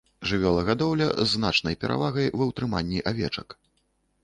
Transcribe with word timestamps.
Жывёлагадоўля 0.27 1.07
з 1.09 1.27
значнай 1.33 1.77
перавагай 1.85 2.33
ва 2.41 2.49
ўтрыманні 2.51 3.05
авечак. 3.15 3.49